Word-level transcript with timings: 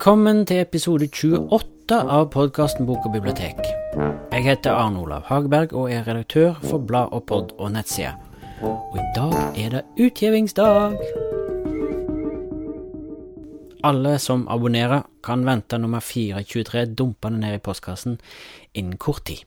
Velkommen 0.00 0.46
til 0.48 0.62
episode 0.64 1.10
28 1.12 1.96
av 2.08 2.30
podkasten 2.32 2.86
Bok 2.88 3.02
og 3.04 3.12
bibliotek. 3.12 3.58
Jeg 4.32 4.44
heter 4.46 4.72
Arne 4.72 4.96
Olav 5.02 5.26
Hageberg 5.28 5.74
og 5.76 5.90
er 5.92 6.06
redaktør 6.06 6.54
for 6.62 6.80
blad 6.80 7.12
og 7.12 7.26
pod 7.28 7.50
og 7.58 7.74
nettside. 7.74 8.14
Og 8.64 8.94
i 8.96 9.02
dag 9.12 9.34
er 9.60 9.74
det 9.74 9.82
utgivingsdag! 10.00 10.96
Alle 13.84 14.14
som 14.24 14.46
abonnerer, 14.48 15.04
kan 15.20 15.44
vente 15.44 15.76
nummer 15.76 16.00
423 16.00 16.94
dumpende 16.96 17.42
ned 17.42 17.58
i 17.58 17.60
postkassen 17.60 18.16
innen 18.72 18.96
kort 18.96 19.26
tid. 19.28 19.44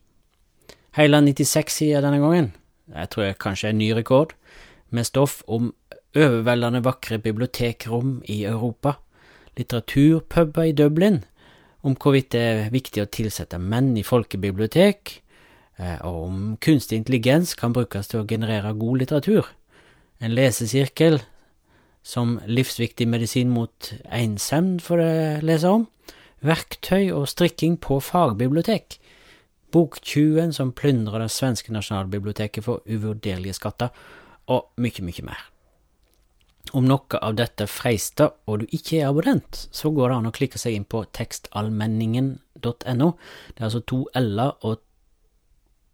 Hele 0.94 1.18
96 1.32 1.80
sider 1.80 2.06
denne 2.06 2.22
gangen. 2.22 2.52
Jeg 2.94 3.10
tror 3.10 3.26
jeg 3.26 3.40
kanskje 3.42 3.72
er 3.72 3.80
ny 3.80 3.90
rekord, 3.98 4.38
med 4.92 5.10
stoff 5.10 5.42
om 5.48 5.74
overveldende 6.14 6.84
vakre 6.86 7.18
bibliotekrom 7.18 8.20
i 8.30 8.44
Europa, 8.46 9.00
litteraturpuber 9.58 10.70
i 10.70 10.76
Dublin, 10.78 11.24
om 11.84 11.98
hvorvidt 12.00 12.32
det 12.36 12.42
er 12.42 12.72
viktig 12.74 13.04
å 13.04 13.12
tilsette 13.12 13.60
menn 13.60 13.92
i 14.00 14.06
folkebibliotek, 14.08 15.18
eh, 15.78 16.00
og 16.06 16.20
om 16.28 16.42
kunstig 16.64 17.02
intelligens 17.02 17.56
kan 17.60 17.76
brukes 17.76 18.10
til 18.10 18.24
å 18.24 18.28
generere 18.28 18.74
god 18.80 19.04
litteratur, 19.04 19.50
en 20.24 20.36
lesesirkel 20.36 21.20
som 22.04 22.38
livsviktig 22.48 23.08
medisin 23.08 23.52
mot 23.52 23.94
ensemd, 24.12 24.82
får 24.84 25.04
det 25.04 25.44
lese 25.48 25.72
om, 25.72 25.88
verktøy 26.44 27.12
og 27.16 27.30
strikking 27.32 27.78
på 27.80 28.00
fagbibliotek, 28.04 29.00
Boktjuven 29.74 30.52
som 30.54 30.70
plyndrer 30.72 31.24
det 31.24 31.32
svenske 31.34 31.74
nasjonalbiblioteket 31.74 32.62
for 32.62 32.84
uvurderlige 32.86 33.56
skatter, 33.58 33.90
og 34.46 34.70
mye, 34.78 35.02
mye 35.02 35.26
mer. 35.26 35.53
Om 36.72 36.88
noe 36.88 37.20
av 37.20 37.36
dette 37.36 37.68
freister 37.68 38.32
og 38.48 38.60
du 38.62 38.66
ikke 38.72 39.02
er 39.02 39.10
abonnent, 39.10 39.68
så 39.76 39.90
går 39.92 40.10
det 40.10 40.18
an 40.18 40.30
å 40.30 40.36
klikke 40.36 40.60
seg 40.62 40.74
inn 40.78 40.90
på 40.90 41.00
tekstalmenningen.no. 41.12 42.40
Det 42.64 43.60
er 43.60 43.68
altså 43.68 43.82
to 43.84 44.08
l-er 44.16 44.52
og 44.64 44.80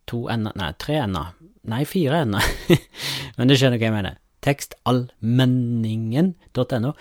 to 0.10 0.30
n-er 0.30 0.54
Nei, 0.60 0.72
tre 0.78 0.96
n-er. 1.08 1.28
Nei, 1.70 1.84
fire 1.90 2.26
n-er. 2.26 2.44
Men 3.38 3.48
du 3.50 3.54
skjønner 3.58 3.78
hva 3.82 3.88
jeg 3.90 3.98
mener. 3.98 4.14
Tekstalmenningen.no, 4.46 6.92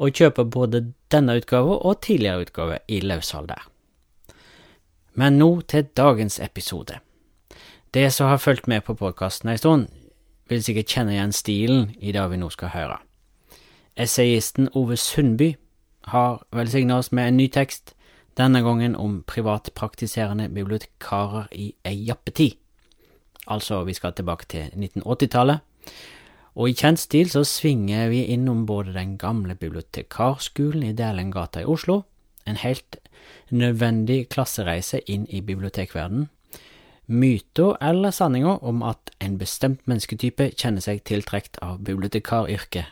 og 0.00 0.08
kjøper 0.16 0.44
både 0.48 0.78
denne 1.12 1.32
utgaven 1.36 1.76
og 1.76 2.00
tidligere 2.06 2.42
utgave 2.46 2.76
i 2.88 3.00
løssalg 3.04 3.46
der. 3.50 3.62
Men 5.16 5.38
nå 5.40 5.48
til 5.68 5.88
dagens 5.96 6.36
episode. 6.44 7.00
Det 7.96 8.10
som 8.12 8.28
har 8.28 8.42
fulgt 8.42 8.66
med 8.68 8.84
på 8.84 8.96
podkasten 8.96 9.48
en 9.48 9.60
stund, 9.60 9.86
vil 10.48 10.62
sikkert 10.62 10.92
kjenne 10.92 11.14
igjen 11.14 11.32
stilen 11.34 11.86
i 11.98 12.12
det 12.12 12.24
vi 12.30 12.40
nå 12.40 12.50
skal 12.52 12.72
høre. 12.74 12.98
Essayisten 13.96 14.68
Ove 14.74 14.96
Sundby 14.96 15.54
har 16.12 16.42
velsigna 16.52 16.98
oss 16.98 17.12
med 17.12 17.28
en 17.28 17.36
ny 17.40 17.46
tekst, 17.48 17.94
denne 18.36 18.60
gangen 18.60 18.96
om 18.96 19.22
privatpraktiserende 19.24 20.50
bibliotekarer 20.52 21.48
i 21.56 21.70
ei 21.88 22.04
jappetid. 22.04 22.58
Altså, 23.46 23.84
vi 23.84 23.94
skal 23.96 24.12
tilbake 24.12 24.44
til 24.48 24.68
1980-tallet, 24.74 25.58
og 26.56 26.68
i 26.68 26.76
kjent 26.76 27.00
stil 27.00 27.30
så 27.30 27.44
svinger 27.44 28.08
vi 28.12 28.24
innom 28.32 28.66
både 28.66 28.92
den 28.94 29.16
gamle 29.18 29.54
bibliotekarskolen 29.54 30.82
i 30.82 30.92
Dælengata 30.92 31.60
i 31.60 31.64
Oslo, 31.64 32.02
en 32.46 32.56
helt 32.56 32.96
nødvendig 33.50 34.28
klassereise 34.28 35.00
inn 35.10 35.26
i 35.28 35.40
bibliotekverdenen, 35.40 36.28
myter 37.06 37.76
eller 37.82 38.10
sanninger 38.10 38.64
om 38.64 38.82
at 38.82 39.12
en 39.22 39.38
bestemt 39.38 39.86
mennesketype 39.86 40.50
kjenner 40.58 40.82
seg 40.82 41.04
tiltrukket 41.06 41.60
av 41.62 41.78
bibliotekaryrket, 41.86 42.84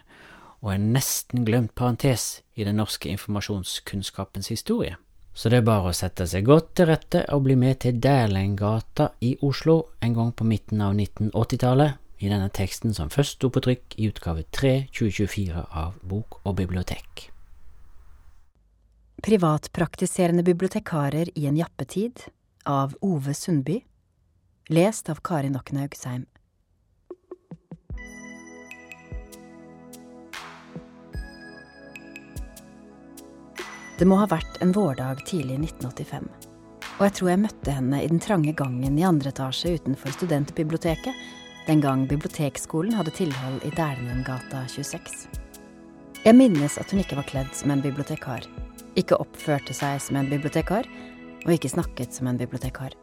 og 0.65 0.73
en 0.73 0.93
nesten 0.95 1.45
glemt 1.45 1.75
parentes 1.77 2.41
i 2.57 2.65
den 2.65 2.79
norske 2.81 3.11
informasjonskunnskapens 3.13 4.49
historie. 4.49 4.97
Så 5.35 5.51
det 5.51 5.61
er 5.61 5.67
bare 5.67 5.91
å 5.91 5.97
sette 5.97 6.25
seg 6.31 6.47
godt 6.47 6.71
til 6.79 6.89
rette 6.89 7.25
og 7.35 7.43
bli 7.45 7.57
med 7.59 7.83
til 7.85 7.99
Dælengata 8.01 9.11
i 9.27 9.35
Oslo 9.45 9.81
en 10.01 10.15
gang 10.17 10.33
på 10.33 10.47
midten 10.49 10.81
av 10.81 10.95
1980-tallet, 10.95 12.01
i 12.23 12.31
denne 12.31 12.49
teksten 12.55 12.95
som 12.97 13.11
først 13.13 13.37
sto 13.37 13.51
på 13.53 13.61
trykk 13.61 13.97
i 14.01 14.09
utgave 14.09 14.47
3 14.55 14.75
2024 14.95 15.65
av 15.83 15.97
Bok 16.07 16.39
og 16.47 16.55
bibliotek. 16.57 17.27
Privatpraktiserende 19.25 20.45
bibliotekarer 20.47 21.33
i 21.35 21.49
en 21.51 21.59
jappetid 21.59 22.23
av 22.65 22.95
Ove 23.05 23.35
Sundby 23.37 23.83
Lest 24.73 25.11
av 25.13 25.21
Kari 25.21 25.51
Nokken 25.53 25.83
Haugsheim 25.83 26.25
Det 33.95 34.07
må 34.11 34.17
ha 34.19 34.27
vært 34.27 34.57
en 34.65 34.73
vårdag 34.75 35.21
tidlig 35.29 35.55
i 35.55 35.65
1985, 35.69 36.25
og 36.97 37.03
jeg 37.07 37.15
tror 37.15 37.29
jeg 37.31 37.41
møtte 37.45 37.75
henne 37.77 38.01
i 38.03 38.09
den 38.11 38.19
trange 38.23 38.51
gangen 38.59 38.97
i 38.99 39.05
andre 39.07 39.31
etasje 39.31 39.77
utenfor 39.77 40.17
studentbiblioteket, 40.17 41.15
den 41.69 41.83
gang 41.85 42.03
bibliotekskolen 42.11 42.97
hadde 42.99 43.13
tilhold 43.15 43.63
i 43.63 43.71
Dælenengata 43.71 44.65
26. 44.73 45.29
Jeg 46.25 46.35
minnes 46.35 46.75
at 46.81 46.91
hun 46.91 47.05
ikke 47.05 47.21
var 47.21 47.29
kledd 47.29 47.53
som 47.55 47.71
en 47.71 47.85
bibliotekar, 47.85 48.49
ikke 48.99 49.21
oppførte 49.23 49.77
seg 49.77 50.03
som 50.03 50.19
en 50.19 50.31
bibliotekar, 50.33 50.89
og 51.45 51.53
ikke 51.55 51.71
snakket 51.71 52.17
som 52.17 52.27
en 52.31 52.41
bibliotekar. 52.41 52.97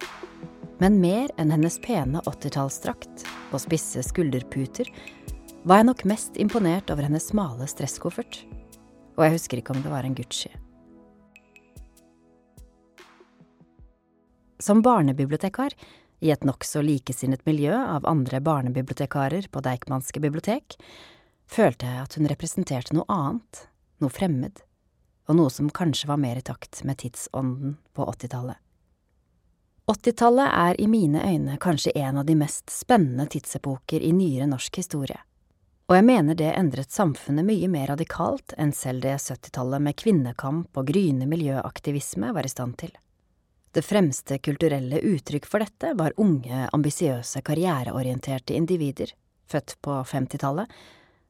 Men 0.81 0.97
mer 0.99 1.31
enn 1.39 1.53
hennes 1.53 1.77
pene 1.85 2.19
åttitallsdrakt 2.27 3.23
og 3.53 3.63
spisse 3.63 4.03
skulderputer 4.09 4.91
var 5.63 5.79
jeg 5.79 5.87
nok 5.87 6.03
mest 6.09 6.41
imponert 6.41 6.91
over 6.91 7.07
hennes 7.07 7.29
smale 7.31 7.69
stresskoffert, 7.69 8.41
og 9.15 9.23
jeg 9.23 9.37
husker 9.37 9.61
ikke 9.61 9.77
om 9.77 9.85
det 9.85 9.93
var 9.93 10.09
en 10.09 10.17
Gucci. 10.17 10.51
Som 14.61 14.81
barnebibliotekar 14.81 15.73
i 16.19 16.29
et 16.29 16.43
nokså 16.45 16.83
likesinnet 16.85 17.41
miljø 17.45 17.73
av 17.73 18.05
andre 18.05 18.37
barnebibliotekarer 18.45 19.47
på 19.49 19.63
Deichmanske 19.65 20.21
bibliotek, 20.21 20.75
følte 21.49 21.89
jeg 21.89 22.03
at 22.03 22.17
hun 22.17 22.29
representerte 22.29 22.93
noe 22.93 23.09
annet, 23.09 23.63
noe 23.97 24.13
fremmed, 24.13 24.61
og 25.25 25.39
noe 25.39 25.49
som 25.49 25.71
kanskje 25.73 26.11
var 26.11 26.21
mer 26.21 26.37
i 26.37 26.45
takt 26.45 26.83
med 26.85 27.01
tidsånden 27.01 27.79
på 27.97 28.05
åttitallet. 28.05 28.61
Åttitallet 29.89 30.53
er 30.53 30.77
i 30.77 30.85
mine 30.87 31.25
øyne 31.25 31.57
kanskje 31.57 31.97
en 31.97 32.21
av 32.21 32.29
de 32.29 32.37
mest 32.37 32.69
spennende 32.69 33.25
tidsepoker 33.33 34.05
i 34.05 34.13
nyere 34.13 34.45
norsk 34.51 34.77
historie, 34.77 35.17
og 35.89 35.97
jeg 35.97 36.05
mener 36.05 36.37
det 36.37 36.53
endret 36.53 36.93
samfunnet 36.93 37.49
mye 37.49 37.67
mer 37.67 37.89
radikalt 37.95 38.53
enn 38.61 38.77
selv 38.77 39.01
det 39.09 39.17
syttitallet 39.25 39.81
med 39.81 39.97
kvinnekamp 39.97 40.77
og 40.77 40.93
gryende 40.93 41.25
miljøaktivisme 41.27 42.29
var 42.37 42.45
i 42.45 42.53
stand 42.53 42.77
til. 42.85 42.93
Det 43.71 43.81
fremste 43.87 44.35
kulturelle 44.43 44.99
uttrykk 44.99 45.45
for 45.47 45.63
dette 45.63 45.93
var 45.95 46.15
unge, 46.19 46.65
ambisiøse, 46.75 47.39
karriereorienterte 47.47 48.55
individer, 48.57 49.13
født 49.47 49.77
på 49.85 50.01
50-tallet, 50.07 50.67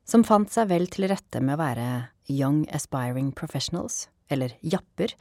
som 0.09 0.25
fant 0.25 0.49
seg 0.49 0.71
vel 0.71 0.87
til 0.89 1.05
rette 1.11 1.41
med 1.43 1.53
å 1.53 1.61
være 1.61 1.89
Young 2.33 2.63
Aspiring 2.73 3.29
Professionals, 3.37 4.07
eller 4.31 4.55
japper, 4.65 5.13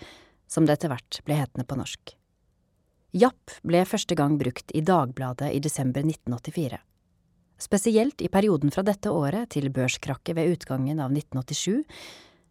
som 0.48 0.64
det 0.64 0.78
etter 0.78 0.94
hvert 0.94 1.20
ble 1.26 1.36
hetende 1.42 1.68
på 1.68 1.76
norsk. 1.76 2.14
Japp 3.12 3.58
ble 3.66 3.82
første 3.84 4.16
gang 4.16 4.38
brukt 4.40 4.72
i 4.72 4.80
Dagbladet 4.86 5.50
i 5.52 5.60
desember 5.60 6.06
1984. 6.06 6.78
Spesielt 7.60 8.22
i 8.24 8.30
perioden 8.32 8.72
fra 8.72 8.84
dette 8.86 9.12
året 9.12 9.50
til 9.52 9.68
børskrakket 9.68 10.38
ved 10.38 10.54
utgangen 10.54 11.02
av 11.02 11.12
1987 11.12 11.84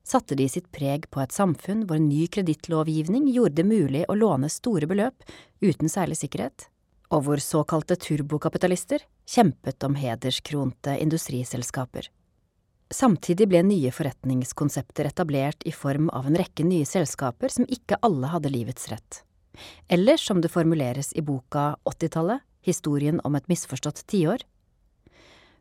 satte 0.10 0.36
de 0.36 0.48
sitt 0.50 0.72
preg 0.74 1.06
på 1.14 1.22
et 1.22 1.34
samfunn 1.36 1.86
hvor 1.88 2.02
ny 2.02 2.26
kredittlovgivning 2.34 3.30
gjorde 3.30 3.62
det 3.62 3.68
mulig 3.70 4.04
å 4.10 4.18
låne 4.18 4.50
store 4.50 4.90
beløp 4.90 5.26
uten 5.62 5.92
særlig 5.92 6.20
sikkerhet, 6.24 6.68
og 7.14 7.26
hvor 7.26 7.42
såkalte 7.44 7.98
turbokapitalister 8.00 9.06
kjempet 9.30 9.86
om 9.86 9.98
hederskronte 10.00 10.98
industriselskaper. 11.02 12.10
Samtidig 12.90 13.46
ble 13.52 13.62
nye 13.68 13.92
forretningskonsepter 13.94 15.12
etablert 15.12 15.62
i 15.70 15.74
form 15.76 16.10
av 16.10 16.26
en 16.26 16.38
rekke 16.42 16.66
nye 16.66 16.88
selskaper 16.90 17.54
som 17.54 17.68
ikke 17.70 18.00
alle 18.06 18.32
hadde 18.34 18.50
livets 18.50 18.90
rett. 18.90 19.24
Eller 19.88 20.18
som 20.18 20.42
det 20.42 20.50
formuleres 20.50 21.12
i 21.14 21.22
boka 21.22 21.76
Åttitallet, 21.90 22.42
historien 22.66 23.22
om 23.24 23.38
et 23.38 23.46
misforstått 23.52 24.08
tiår, 24.10 24.42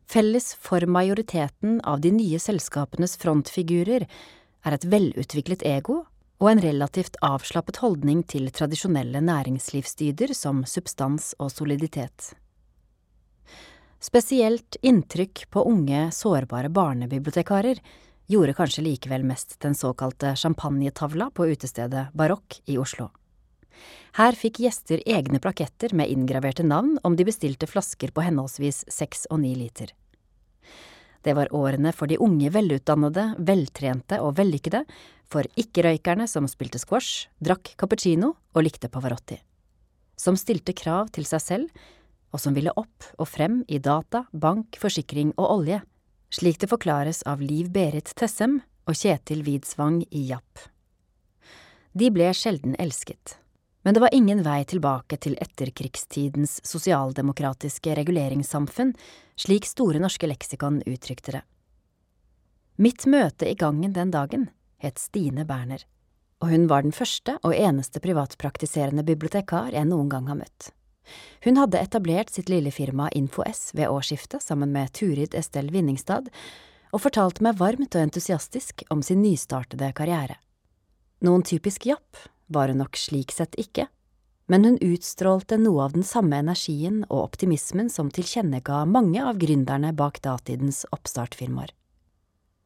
Felles 0.09 0.55
for 0.57 0.81
majoriteten 0.89 1.81
av 1.85 2.01
de 2.01 2.09
nye 2.09 2.39
selskapenes 2.41 3.11
frontfigurer 3.21 4.07
er 4.65 4.75
et 4.75 4.87
velutviklet 4.89 5.63
ego 5.67 6.03
og 6.39 6.51
en 6.51 6.61
relativt 6.63 7.17
avslappet 7.25 7.81
holdning 7.83 8.23
til 8.27 8.47
tradisjonelle 8.55 9.21
næringslivsdyder 9.23 10.33
som 10.37 10.63
substans 10.67 11.33
og 11.39 11.51
soliditet. 11.51 12.33
Spesielt 13.99 14.77
inntrykk 14.81 15.49
på 15.51 15.65
unge, 15.67 16.07
sårbare 16.15 16.71
barnebibliotekarer 16.71 17.81
gjorde 18.31 18.55
kanskje 18.55 18.85
likevel 18.85 19.25
mest 19.27 19.57
den 19.59 19.75
såkalte 19.75 20.35
champagnetavla 20.39 21.31
på 21.35 21.49
utestedet 21.51 22.07
Barokk 22.15 22.61
i 22.71 22.77
Oslo. 22.79 23.09
Her 24.15 24.35
fikk 24.39 24.61
gjester 24.63 25.03
egne 25.05 25.39
plaketter 25.43 25.93
med 25.95 26.11
inngraverte 26.11 26.63
navn 26.63 26.95
om 27.03 27.15
de 27.15 27.27
bestilte 27.27 27.67
flasker 27.67 28.13
på 28.15 28.23
henholdsvis 28.23 28.85
seks 28.91 29.27
og 29.29 29.43
ni 29.43 29.53
liter. 29.57 29.91
Det 31.23 31.35
var 31.35 31.51
årene 31.55 31.91
for 31.95 32.07
de 32.07 32.17
unge 32.21 32.49
velutdannede, 32.53 33.33
veltrente 33.43 34.21
og 34.23 34.37
vellykkede, 34.39 34.85
For 35.29 35.45
ikke-røykerne 35.61 36.25
som 36.25 36.47
spilte 36.49 36.79
squash, 36.81 37.27
drakk 37.37 37.75
cappuccino 37.77 38.33
og 38.55 38.65
likte 38.65 38.89
Pavarotti. 38.89 39.37
Som 40.17 40.39
stilte 40.41 40.73
krav 40.73 41.11
til 41.13 41.27
seg 41.29 41.43
selv, 41.43 41.83
og 42.33 42.41
som 42.41 42.55
ville 42.57 42.73
opp 42.77 43.05
og 43.17 43.29
frem 43.29 43.61
i 43.69 43.77
data, 43.77 44.23
bank, 44.33 44.77
forsikring 44.81 45.35
og 45.37 45.45
olje, 45.59 45.83
slik 46.33 46.57
det 46.61 46.69
forklares 46.69 47.21
av 47.29 47.41
Liv 47.45 47.69
Berit 47.73 48.09
Tessem 48.17 48.59
og 48.89 48.97
Kjetil 48.97 49.45
Widsvang 49.45 50.01
i 50.09 50.25
Japp. 50.31 50.65
De 51.93 52.09
ble 52.13 52.31
sjelden 52.37 52.75
elsket, 52.81 53.37
men 53.89 53.93
det 53.93 53.99
var 53.99 54.13
ingen 54.13 54.43
vei 54.45 54.59
tilbake 54.69 55.17
til 55.17 55.33
etterkrigstidens 55.41 56.59
sosialdemokratiske 56.61 57.95
reguleringssamfunn, 57.97 58.91
slik 59.33 59.65
Store 59.65 59.97
norske 59.97 60.29
leksikon 60.29 60.83
uttrykte 60.85 61.33
det. 61.33 61.41
Mitt 62.77 63.07
møte 63.09 63.49
i 63.49 63.57
gangen 63.57 63.97
den 63.97 64.13
dagen 64.13 64.45
het 64.77 65.01
Stine 65.01 65.41
Berner, 65.41 65.87
og 66.37 66.53
hun 66.53 66.69
var 66.69 66.85
den 66.85 66.93
første 66.93 67.39
og 67.41 67.57
eneste 67.57 67.97
privatpraktiserende 68.05 69.01
bibliotekar 69.09 69.73
jeg 69.73 69.89
noen 69.89 70.13
gang 70.13 70.29
har 70.29 70.37
møtt. 70.37 70.69
Hun 71.49 71.57
hadde 71.57 71.81
etablert 71.81 72.29
sitt 72.29 72.53
lille 72.53 72.69
firma 72.69 73.09
InfoS 73.09 73.71
ved 73.73 73.89
årsskiftet 73.89 74.45
sammen 74.45 74.69
med 74.69 74.93
Turid 74.93 75.33
Estelle 75.33 75.73
Vinningstad, 75.73 76.29
og 76.93 77.07
fortalte 77.09 77.41
meg 77.41 77.57
varmt 77.57 77.95
og 77.97 78.05
entusiastisk 78.05 78.85
om 78.93 79.01
sin 79.01 79.25
nystartede 79.25 79.95
karriere. 79.97 80.37
Noen 81.25 81.41
typisk 81.41 81.89
japp 81.89 82.29
var 82.49 82.69
hun 82.69 82.81
nok 82.83 82.97
slik 82.97 83.31
sett 83.31 83.55
ikke, 83.61 83.87
men 84.49 84.65
hun 84.65 84.79
utstrålte 84.81 85.59
noe 85.61 85.85
av 85.85 85.97
den 85.97 86.05
samme 86.05 86.41
energien 86.41 87.03
og 87.07 87.29
optimismen 87.29 87.89
som 87.93 88.09
tilkjennega 88.13 88.83
mange 88.89 89.21
av 89.21 89.37
gründerne 89.41 89.93
bak 89.93 90.21
datidens 90.25 90.85
oppstartfirmaer. 90.95 91.71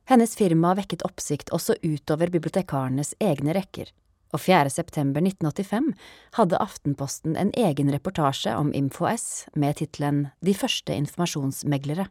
Hennes 0.08 0.36
firma 0.36 0.74
vekket 0.76 1.04
oppsikt 1.08 1.52
også 1.56 1.78
utover 1.84 2.32
bibliotekarenes 2.32 3.14
egne 3.24 3.56
rekker 3.56 3.92
og 4.34 4.42
4. 4.42 4.72
september 4.74 5.22
1985 5.22 5.94
hadde 6.40 6.62
Aftenposten 6.62 7.38
en 7.38 7.54
egen 7.58 7.92
reportasje 7.94 8.56
om 8.58 8.74
InfoS 8.74 9.46
med 9.54 9.78
tittelen 9.80 10.28
De 10.42 10.56
første 10.58 10.96
informasjonsmeglere. 10.98 12.08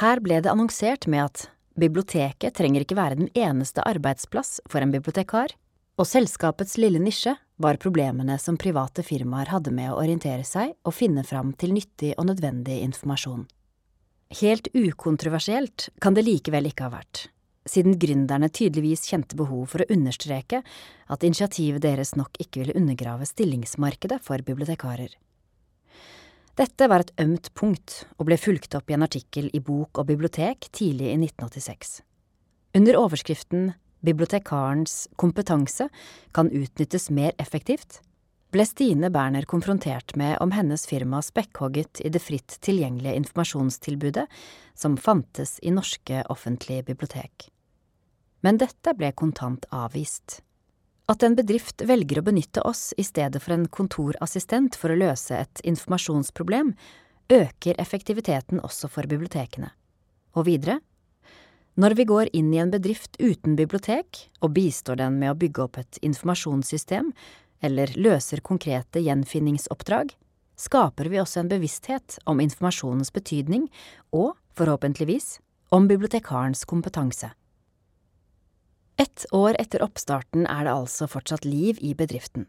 Her 0.00 0.22
ble 0.22 0.40
det 0.42 0.50
annonsert 0.50 1.06
med 1.06 1.28
at 1.28 1.44
biblioteket 1.78 2.56
trenger 2.58 2.82
ikke 2.82 2.98
være 2.98 3.20
den 3.20 3.30
eneste 3.38 3.84
arbeidsplass 3.86 4.58
for 4.70 4.82
en 4.82 4.94
bibliotekar, 4.94 5.54
og 5.98 6.08
selskapets 6.08 6.78
lille 6.80 6.98
nisje 7.02 7.36
var 7.62 7.78
problemene 7.82 8.38
som 8.42 8.58
private 8.58 9.04
firmaer 9.06 9.52
hadde 9.54 9.74
med 9.74 9.92
å 9.92 10.00
orientere 10.00 10.46
seg 10.46 10.74
og 10.82 10.96
finne 10.96 11.22
fram 11.26 11.52
til 11.58 11.74
nyttig 11.76 12.14
og 12.18 12.26
nødvendig 12.32 12.80
informasjon. 12.86 13.46
Helt 14.40 14.72
ukontroversielt 14.74 15.90
kan 16.02 16.16
det 16.16 16.26
likevel 16.26 16.72
ikke 16.72 16.88
ha 16.88 16.96
vært 16.96 17.28
siden 17.68 17.98
gründerne 17.98 18.50
tydeligvis 18.52 19.06
kjente 19.08 19.36
behov 19.38 19.66
for 19.72 19.82
å 19.82 19.90
understreke 19.92 20.62
at 21.08 21.24
initiativet 21.24 21.82
deres 21.84 22.14
nok 22.18 22.36
ikke 22.42 22.62
ville 22.62 22.76
undergrave 22.78 23.26
stillingsmarkedet 23.28 24.20
for 24.24 24.44
bibliotekarer. 24.44 25.14
Dette 26.54 26.88
var 26.90 27.02
et 27.02 27.14
ømt 27.18 27.50
punkt 27.58 28.04
og 28.18 28.28
ble 28.28 28.38
fulgt 28.38 28.76
opp 28.78 28.90
i 28.90 28.94
en 28.94 29.06
artikkel 29.06 29.48
i 29.50 29.62
Bok 29.64 29.98
og 29.98 30.06
bibliotek 30.10 30.68
tidlig 30.70 31.10
i 31.10 31.16
1986. 31.16 31.96
Under 32.78 32.98
overskriften 33.00 33.72
Bibliotekarens 34.04 35.08
kompetanse 35.16 35.88
kan 36.36 36.50
utnyttes 36.52 37.08
mer 37.10 37.32
effektivt, 37.40 38.02
ble 38.54 38.66
Stine 38.68 39.10
Berner 39.10 39.48
konfrontert 39.50 40.14
med 40.20 40.36
om 40.44 40.52
hennes 40.54 40.86
firma 40.86 41.22
spekkhogget 41.24 42.04
i 42.04 42.12
det 42.12 42.22
fritt 42.22 42.60
tilgjengelige 42.62 43.16
informasjonstilbudet 43.24 44.28
som 44.78 44.94
fantes 45.00 45.56
i 45.62 45.74
norske 45.74 46.22
offentlige 46.30 46.86
bibliotek 46.92 47.48
men 48.44 48.60
dette 48.60 48.92
ble 48.98 49.08
kontant 49.16 49.64
avvist. 49.72 50.42
At 51.08 51.24
en 51.24 51.36
bedrift 51.36 51.84
velger 51.88 52.20
å 52.20 52.24
benytte 52.26 52.64
oss 52.68 52.92
i 53.00 53.04
stedet 53.04 53.40
for 53.40 53.56
en 53.56 53.66
kontorassistent 53.72 54.76
for 54.80 54.92
å 54.92 54.98
løse 55.00 55.36
et 55.36 55.62
informasjonsproblem, 55.64 56.74
øker 57.32 57.80
effektiviteten 57.80 58.60
også 58.60 58.90
for 58.92 59.08
bibliotekene. 59.08 59.70
Og 60.36 60.48
videre, 60.48 60.78
når 61.74 61.94
vi 61.98 62.04
går 62.06 62.28
inn 62.32 62.52
i 62.54 62.60
en 62.62 62.70
bedrift 62.70 63.16
uten 63.18 63.56
bibliotek 63.58 64.28
og 64.40 64.52
bistår 64.54 65.00
den 65.00 65.18
med 65.18 65.32
å 65.32 65.38
bygge 65.38 65.64
opp 65.64 65.78
et 65.80 65.98
informasjonssystem 66.06 67.10
eller 67.64 67.90
løser 67.98 68.42
konkrete 68.46 69.02
gjenfinningsoppdrag, 69.02 70.12
skaper 70.54 71.10
vi 71.10 71.18
også 71.18 71.42
en 71.42 71.50
bevissthet 71.50 72.18
om 72.30 72.42
informasjonens 72.44 73.10
betydning 73.14 73.66
og, 74.14 74.36
forhåpentligvis, 74.54 75.40
om 75.74 75.88
bibliotekarens 75.90 76.62
kompetanse. 76.70 77.32
Ett 78.94 79.26
år 79.34 79.56
etter 79.58 79.82
oppstarten 79.82 80.46
er 80.46 80.68
det 80.68 80.74
altså 80.76 81.08
fortsatt 81.10 81.46
liv 81.48 81.80
i 81.82 81.96
bedriften. 81.98 82.46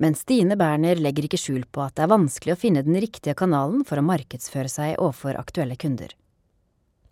Men 0.00 0.14
Stine 0.14 0.54
Berner 0.56 0.96
legger 0.96 1.26
ikke 1.26 1.40
skjul 1.40 1.64
på 1.66 1.82
at 1.82 1.98
det 1.98 2.06
er 2.06 2.14
vanskelig 2.14 2.54
å 2.54 2.60
finne 2.60 2.84
den 2.86 2.96
riktige 3.02 3.34
kanalen 3.36 3.82
for 3.84 3.98
å 3.98 4.06
markedsføre 4.06 4.70
seg 4.70 4.94
overfor 4.96 5.36
aktuelle 5.36 5.74
kunder. 5.76 6.14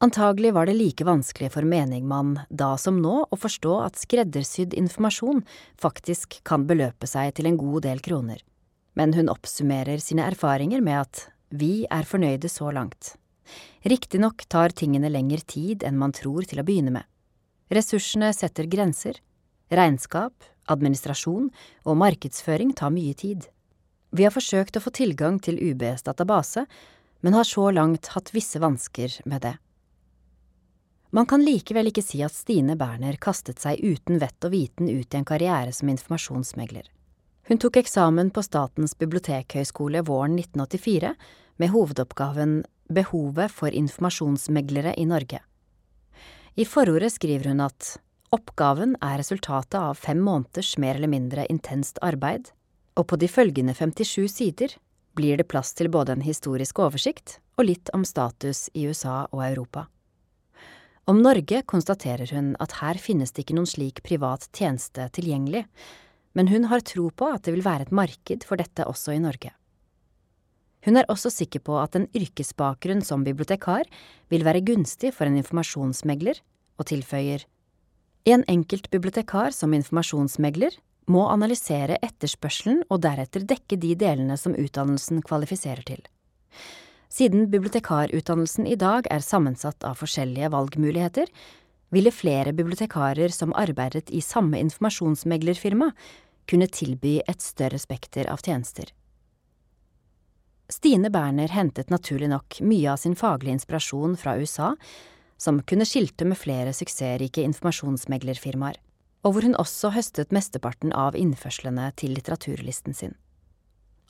Antagelig 0.00 0.52
var 0.54 0.66
det 0.66 0.76
like 0.78 1.02
vanskelig 1.04 1.48
for 1.56 1.66
menigmann 1.66 2.36
da 2.54 2.76
som 2.78 3.00
nå 3.02 3.24
å 3.34 3.36
forstå 3.36 3.72
at 3.82 3.98
skreddersydd 3.98 4.76
informasjon 4.78 5.42
faktisk 5.74 6.38
kan 6.46 6.68
beløpe 6.68 7.08
seg 7.10 7.32
til 7.34 7.48
en 7.50 7.58
god 7.58 7.82
del 7.88 8.02
kroner, 8.04 8.38
men 8.94 9.16
hun 9.18 9.32
oppsummerer 9.32 9.98
sine 9.98 10.28
erfaringer 10.30 10.84
med 10.86 11.00
at 11.00 11.24
vi 11.50 11.82
er 11.90 12.06
fornøyde 12.06 12.46
så 12.52 12.70
langt. 12.70 13.16
Riktignok 13.82 14.46
tar 14.46 14.70
tingene 14.70 15.10
lengre 15.10 15.42
tid 15.42 15.82
enn 15.82 15.98
man 15.98 16.14
tror 16.14 16.46
til 16.46 16.62
å 16.62 16.68
begynne 16.68 16.94
med. 16.94 17.04
Ressursene 17.74 18.30
setter 18.36 18.70
grenser. 18.70 19.18
Regnskap, 19.68 20.32
administrasjon 20.70 21.50
og 21.84 22.02
markedsføring 22.06 22.70
tar 22.76 22.94
mye 22.94 23.18
tid. 23.18 23.50
Vi 24.14 24.24
har 24.24 24.32
forsøkt 24.32 24.78
å 24.78 24.84
få 24.84 24.94
tilgang 24.94 25.42
til 25.42 25.58
UBs 25.58 26.06
database, 26.06 26.68
men 27.20 27.34
har 27.34 27.48
så 27.48 27.72
langt 27.74 28.14
hatt 28.14 28.30
visse 28.36 28.62
vansker 28.62 29.24
med 29.26 29.42
det. 29.42 29.58
Man 31.10 31.26
kan 31.26 31.40
likevel 31.40 31.88
ikke 31.88 32.04
si 32.04 32.20
at 32.20 32.36
Stine 32.36 32.76
Berner 32.76 33.16
kastet 33.16 33.62
seg 33.62 33.80
uten 33.80 34.18
vett 34.20 34.44
og 34.44 34.52
viten 34.52 34.90
ut 34.92 35.08
i 35.08 35.16
en 35.16 35.24
karriere 35.28 35.72
som 35.72 35.88
informasjonsmegler. 35.88 36.84
Hun 37.48 37.60
tok 37.62 37.78
eksamen 37.80 38.28
på 38.28 38.44
Statens 38.44 38.92
bibliotekhøgskole 39.00 40.02
våren 40.04 40.36
1984 40.36 41.14
med 41.56 41.72
hovedoppgaven 41.72 42.60
Behovet 42.92 43.52
for 43.52 43.72
informasjonsmeglere 43.72 44.94
i 45.00 45.06
Norge. 45.08 45.40
I 46.60 46.64
forordet 46.68 47.14
skriver 47.16 47.52
hun 47.52 47.64
at 47.64 47.94
oppgaven 48.34 48.96
er 49.00 49.16
resultatet 49.22 49.80
av 49.80 49.96
fem 49.96 50.20
måneders 50.20 50.76
mer 50.76 51.00
eller 51.00 51.12
mindre 51.12 51.48
intenst 51.48 52.00
arbeid, 52.04 52.50
og 53.00 53.08
på 53.08 53.16
de 53.16 53.28
følgende 53.32 53.72
57 53.72 54.28
sider 54.28 54.76
blir 55.16 55.40
det 55.40 55.48
plass 55.48 55.72
til 55.72 55.88
både 55.88 56.18
en 56.18 56.24
historisk 56.24 56.80
oversikt 56.84 57.38
og 57.56 57.70
litt 57.70 57.92
om 57.96 58.04
status 58.04 58.68
i 58.74 58.84
USA 58.90 59.22
og 59.32 59.44
Europa. 59.48 59.88
Om 61.08 61.22
Norge 61.24 61.62
konstaterer 61.64 62.28
hun 62.36 62.50
at 62.60 62.74
her 62.82 62.98
finnes 63.00 63.30
det 63.32 63.46
ikke 63.46 63.54
noen 63.56 63.68
slik 63.68 64.02
privat 64.04 64.42
tjeneste 64.52 65.06
tilgjengelig, 65.16 65.62
men 66.36 66.50
hun 66.52 66.66
har 66.68 66.84
tro 66.84 67.06
på 67.08 67.30
at 67.32 67.46
det 67.46 67.54
vil 67.54 67.64
være 67.64 67.86
et 67.86 67.94
marked 67.96 68.44
for 68.44 68.60
dette 68.60 68.84
også 68.84 69.14
i 69.16 69.22
Norge. 69.24 69.54
Hun 70.84 71.00
er 71.00 71.08
også 71.08 71.32
sikker 71.32 71.62
på 71.64 71.78
at 71.80 71.96
en 71.96 72.04
yrkesbakgrunn 72.12 73.00
som 73.04 73.24
bibliotekar 73.24 73.88
vil 74.28 74.44
være 74.44 74.60
gunstig 74.68 75.14
for 75.16 75.24
en 75.24 75.38
informasjonsmegler, 75.40 76.42
og 76.78 76.86
tilføyer 76.92 77.46
En 78.28 78.44
enkelt 78.44 78.90
bibliotekar 78.92 79.54
som 79.56 79.72
informasjonsmegler 79.72 80.76
må 81.08 81.24
analysere 81.32 81.96
etterspørselen 82.04 82.82
og 82.90 83.00
deretter 83.00 83.48
dekke 83.48 83.80
de 83.80 83.94
delene 83.96 84.36
som 84.36 84.52
utdannelsen 84.52 85.22
kvalifiserer 85.24 85.82
til. 85.88 86.04
Siden 87.18 87.48
bibliotekarutdannelsen 87.50 88.66
i 88.70 88.76
dag 88.78 89.08
er 89.10 89.24
sammensatt 89.24 89.82
av 89.82 89.96
forskjellige 89.98 90.52
valgmuligheter, 90.54 91.26
ville 91.90 92.12
flere 92.14 92.52
bibliotekarer 92.54 93.32
som 93.34 93.54
arbeidet 93.58 94.12
i 94.14 94.20
samme 94.22 94.60
informasjonsmeglerfirma, 94.62 95.88
kunne 96.46 96.68
tilby 96.70 97.16
et 97.26 97.42
større 97.42 97.80
spekter 97.82 98.28
av 98.30 98.44
tjenester. 98.44 98.92
Stine 100.70 101.10
Berner 101.10 101.50
hentet 101.50 101.90
naturlig 101.90 102.28
nok 102.30 102.60
mye 102.62 102.92
av 102.92 103.02
sin 103.02 103.18
faglige 103.18 103.56
inspirasjon 103.56 104.14
fra 104.20 104.36
USA, 104.38 104.74
som 105.40 105.58
kunne 105.66 105.88
skilte 105.88 106.28
med 106.28 106.38
flere 106.38 106.76
suksessrike 106.76 107.42
informasjonsmeglerfirmaer, 107.48 108.78
og 109.26 109.34
hvor 109.34 109.48
hun 109.48 109.58
også 109.58 109.90
høstet 109.96 110.30
mesteparten 110.30 110.94
av 110.94 111.18
innførslene 111.18 111.90
til 111.98 112.14
litteraturlisten 112.14 112.94
sin. 112.94 113.18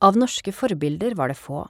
Av 0.04 0.18
norske 0.18 0.52
forbilder 0.52 1.16
var 1.16 1.32
det 1.32 1.40
få, 1.40 1.64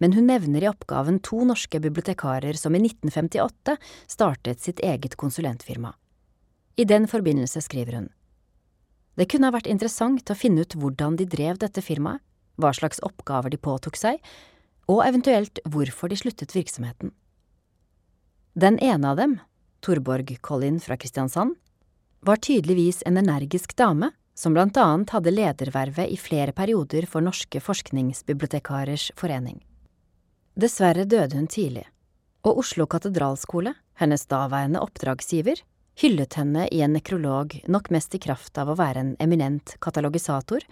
men 0.00 0.16
hun 0.16 0.26
nevner 0.30 0.64
i 0.64 0.70
oppgaven 0.70 1.20
to 1.24 1.44
norske 1.44 1.80
bibliotekarer 1.80 2.56
som 2.56 2.74
i 2.74 2.80
1958 2.82 3.76
startet 4.08 4.64
sitt 4.64 4.80
eget 4.80 5.16
konsulentfirma. 5.20 5.92
I 6.80 6.84
den 6.88 7.08
forbindelse 7.08 7.60
skriver 7.60 7.98
hun. 7.98 8.08
Det 9.20 9.28
kunne 9.28 9.50
ha 9.50 9.54
vært 9.54 9.68
interessant 9.68 10.30
å 10.32 10.38
finne 10.38 10.64
ut 10.64 10.76
hvordan 10.80 11.18
de 11.20 11.26
drev 11.28 11.60
dette 11.60 11.82
firmaet, 11.84 12.22
hva 12.60 12.72
slags 12.76 13.00
oppgaver 13.04 13.52
de 13.52 13.60
påtok 13.60 13.96
seg, 13.96 14.20
og 14.88 15.04
eventuelt 15.04 15.60
hvorfor 15.68 16.10
de 16.10 16.18
sluttet 16.18 16.54
virksomheten. 16.56 17.12
Den 18.56 18.78
ene 18.82 19.12
av 19.12 19.20
dem, 19.20 19.38
Torborg 19.84 20.32
Collin 20.40 20.80
fra 20.82 20.96
Kristiansand, 21.00 21.54
var 22.20 22.40
tydeligvis 22.42 23.02
en 23.06 23.20
energisk 23.20 23.76
dame 23.76 24.10
som 24.36 24.56
blant 24.56 24.76
annet 24.80 25.12
hadde 25.14 25.32
ledervervet 25.32 26.08
i 26.08 26.18
flere 26.20 26.52
perioder 26.56 27.06
for 27.08 27.24
Norske 27.24 27.60
forskningsbibliotekarers 27.60 29.10
forening. 29.20 29.60
Dessverre 30.60 31.06
døde 31.08 31.38
hun 31.38 31.46
tidlig, 31.48 31.86
og 32.44 32.58
Oslo 32.60 32.84
katedralskole, 32.90 33.70
hennes 33.96 34.26
daværende 34.28 34.82
oppdragsgiver, 34.84 35.62
hyllet 36.00 36.34
henne 36.36 36.66
i 36.68 36.82
en 36.84 36.92
nekrolog 36.92 37.54
nok 37.70 37.88
mest 37.94 38.16
i 38.16 38.20
kraft 38.20 38.58
av 38.60 38.68
å 38.68 38.76
være 38.76 39.00
en 39.00 39.12
eminent 39.24 39.76
katalogisator, 39.80 40.66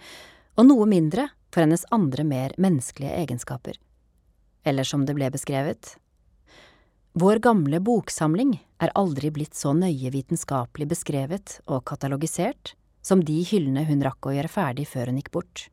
og 0.59 0.67
noe 0.67 0.85
mindre 0.89 1.29
for 1.49 1.63
hennes 1.63 1.87
andre 1.95 2.25
mer 2.27 2.53
menneskelige 2.61 3.15
egenskaper. 3.23 3.79
Eller 4.67 4.85
som 4.85 5.07
det 5.07 5.15
ble 5.17 5.31
beskrevet, 5.33 5.95
vår 7.17 7.41
gamle 7.41 7.79
boksamling 7.81 8.59
er 8.83 8.93
aldri 8.99 9.31
blitt 9.33 9.57
så 9.57 9.73
nøye 9.73 10.11
vitenskapelig 10.13 10.85
beskrevet 10.91 11.55
og 11.65 11.81
katalogisert 11.89 12.75
som 13.01 13.23
de 13.25 13.39
hyllene 13.49 13.87
hun 13.89 14.05
rakk 14.05 14.29
å 14.29 14.35
gjøre 14.35 14.53
ferdig 14.53 14.85
før 14.91 15.09
hun 15.09 15.17
gikk 15.17 15.33
bort. 15.33 15.65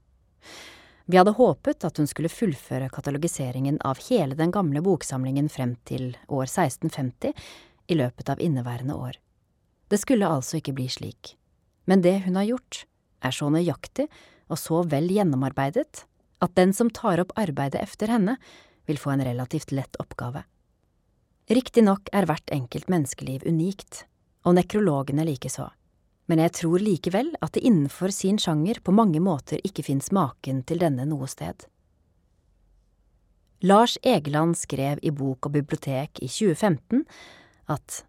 Vi 1.06 1.16
hadde 1.16 1.36
håpet 1.38 1.84
at 1.86 2.00
hun 2.00 2.08
skulle 2.10 2.30
fullføre 2.32 2.88
katalogiseringen 2.90 3.78
av 3.86 4.00
hele 4.08 4.34
den 4.34 4.50
gamle 4.50 4.82
boksamlingen 4.82 5.48
frem 5.52 5.76
til 5.86 6.16
år 6.26 6.48
1650 6.48 7.30
i 7.86 7.98
løpet 7.98 8.32
av 8.32 8.42
inneværende 8.42 8.96
år. 8.98 9.20
Det 9.86 10.00
skulle 10.02 10.26
altså 10.26 10.58
ikke 10.58 10.74
bli 10.74 10.88
slik, 10.90 11.36
men 11.86 12.02
det 12.02 12.18
hun 12.24 12.34
har 12.34 12.48
gjort, 12.48 12.82
er 13.22 13.34
så 13.34 13.46
nøyaktig 13.54 14.08
og 14.50 14.58
så 14.58 14.82
vel 14.90 15.06
gjennomarbeidet 15.14 16.02
at 16.42 16.58
den 16.58 16.74
som 16.74 16.90
tar 16.90 17.22
opp 17.22 17.32
arbeidet 17.38 17.80
efter 17.80 18.10
henne, 18.10 18.36
vil 18.86 18.98
få 18.98 19.14
en 19.14 19.24
relativt 19.24 19.72
lett 19.74 19.96
oppgave. 20.02 20.42
Riktignok 21.50 22.10
er 22.14 22.26
hvert 22.26 22.50
enkelt 22.54 22.90
menneskeliv 22.90 23.46
unikt, 23.46 24.04
og 24.46 24.58
nekrologene 24.58 25.24
likeså, 25.26 25.70
men 26.26 26.42
jeg 26.42 26.54
tror 26.60 26.82
likevel 26.82 27.30
at 27.44 27.54
det 27.54 27.64
innenfor 27.66 28.12
sin 28.14 28.38
sjanger 28.42 28.80
på 28.82 28.94
mange 28.94 29.22
måter 29.22 29.62
ikke 29.66 29.84
fins 29.86 30.10
maken 30.14 30.64
til 30.66 30.82
denne 30.82 31.06
noe 31.08 31.28
sted. 31.30 31.66
Lars 33.64 33.96
Egeland 34.04 34.58
skrev 34.58 35.00
i 35.02 35.10
Bok 35.14 35.48
og 35.48 35.54
bibliotek 35.54 36.20
i 36.20 36.28
2015 36.28 37.06
at 37.72 38.02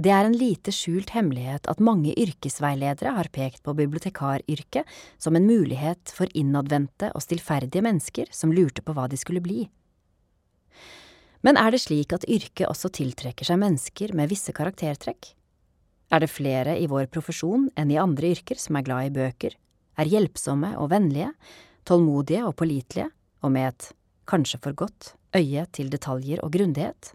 det 0.00 0.12
er 0.12 0.24
en 0.24 0.36
lite 0.36 0.72
skjult 0.72 1.10
hemmelighet 1.12 1.66
at 1.68 1.82
mange 1.84 2.14
yrkesveiledere 2.16 3.12
har 3.16 3.28
pekt 3.32 3.62
på 3.66 3.74
bibliotekaryrket 3.76 4.88
som 5.20 5.36
en 5.36 5.48
mulighet 5.48 6.12
for 6.16 6.30
innadvendte 6.36 7.10
og 7.12 7.24
stillferdige 7.24 7.84
mennesker 7.84 8.30
som 8.32 8.54
lurte 8.56 8.84
på 8.84 8.94
hva 8.96 9.08
de 9.12 9.18
skulle 9.20 9.44
bli. 9.44 9.66
Men 11.44 11.60
er 11.60 11.72
det 11.72 11.82
slik 11.84 12.14
at 12.16 12.24
yrket 12.28 12.68
også 12.68 12.92
tiltrekker 12.96 13.48
seg 13.48 13.60
mennesker 13.60 14.16
med 14.16 14.32
visse 14.32 14.52
karaktertrekk? 14.56 15.34
Er 16.10 16.24
det 16.24 16.32
flere 16.32 16.74
i 16.80 16.88
vår 16.90 17.06
profesjon 17.12 17.68
enn 17.78 17.90
i 17.92 17.98
andre 18.00 18.32
yrker 18.34 18.58
som 18.58 18.78
er 18.78 18.86
glad 18.86 19.08
i 19.08 19.14
bøker, 19.14 19.54
er 20.00 20.10
hjelpsomme 20.10 20.72
og 20.80 20.90
vennlige, 20.90 21.30
tålmodige 21.86 22.42
og 22.48 22.56
pålitelige, 22.58 23.10
og 23.46 23.54
med 23.54 23.70
et, 23.70 23.90
kanskje 24.30 24.60
for 24.62 24.76
godt, 24.76 25.14
øye 25.38 25.64
til 25.72 25.90
detaljer 25.92 26.42
og 26.44 26.52
grundighet? 26.56 27.12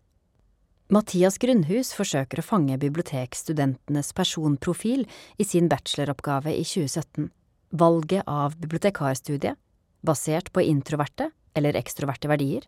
Mathias 0.94 1.40
Grunnhus 1.42 1.92
forsøker 1.98 2.40
å 2.40 2.46
fange 2.46 2.78
bibliotekstudentenes 2.80 4.14
personprofil 4.16 5.08
i 5.42 5.48
sin 5.48 5.68
bacheloroppgave 5.72 6.54
i 6.54 6.64
2017, 6.64 7.32
Valget 7.76 8.24
av 8.30 8.54
bibliotekarstudiet, 8.62 9.58
basert 10.06 10.52
på 10.54 10.64
introverte 10.64 11.32
eller 11.58 11.76
ekstroverte 11.76 12.30
verdier, 12.30 12.64